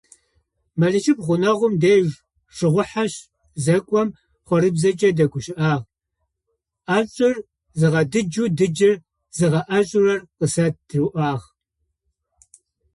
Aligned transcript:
Мэлычыпхъу 0.79 1.25
гъунэгъум 1.27 1.73
дэжь 1.83 2.13
щыгъухьэ 2.55 3.03
зэкӏом 3.63 4.09
хъорыбзэкӏэ 4.47 5.09
дэгущыӏагъ: 5.17 5.85
«ӏэшӏур 6.87 7.37
зыгъэдыджэу, 7.79 8.51
дыджыр 8.57 8.95
зыгъэӏэшӏурэр 9.37 10.21
къысэт» 10.37 10.75
риӏуагъ. 10.89 11.45